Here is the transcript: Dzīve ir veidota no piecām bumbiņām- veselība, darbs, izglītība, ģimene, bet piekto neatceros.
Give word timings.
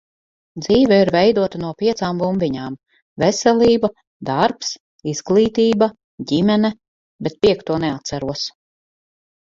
Dzīve 0.61 0.95
ir 1.01 1.09
veidota 1.15 1.59
no 1.63 1.73
piecām 1.81 2.21
bumbiņām- 2.21 2.77
veselība, 3.23 3.91
darbs, 4.31 4.71
izglītība, 5.13 5.91
ģimene, 6.33 6.73
bet 7.29 7.41
piekto 7.47 7.79
neatceros. 7.85 8.49